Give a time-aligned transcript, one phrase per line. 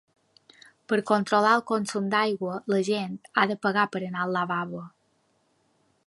[0.91, 4.81] Per controlar el consum d'aigua, la gent ha de pagar per anar al lavabo.